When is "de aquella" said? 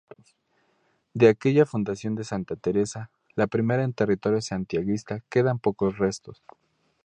1.13-1.67